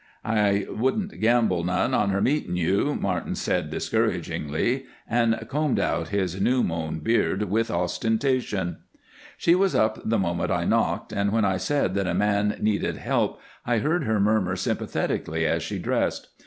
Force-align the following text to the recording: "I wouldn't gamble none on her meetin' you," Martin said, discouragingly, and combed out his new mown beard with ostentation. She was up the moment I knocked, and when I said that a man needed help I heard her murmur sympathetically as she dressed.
"I 0.25 0.65
wouldn't 0.67 1.19
gamble 1.21 1.63
none 1.63 1.93
on 1.93 2.09
her 2.09 2.21
meetin' 2.23 2.55
you," 2.55 2.95
Martin 2.95 3.35
said, 3.35 3.69
discouragingly, 3.69 4.85
and 5.07 5.39
combed 5.47 5.79
out 5.79 6.07
his 6.07 6.41
new 6.41 6.63
mown 6.63 7.01
beard 7.01 7.43
with 7.51 7.69
ostentation. 7.69 8.77
She 9.37 9.53
was 9.53 9.75
up 9.75 9.99
the 10.03 10.17
moment 10.17 10.49
I 10.49 10.65
knocked, 10.65 11.13
and 11.13 11.31
when 11.31 11.45
I 11.45 11.57
said 11.57 11.93
that 11.93 12.07
a 12.07 12.15
man 12.15 12.57
needed 12.59 12.97
help 12.97 13.39
I 13.63 13.77
heard 13.77 14.05
her 14.05 14.19
murmur 14.19 14.55
sympathetically 14.55 15.45
as 15.45 15.61
she 15.61 15.77
dressed. 15.77 16.29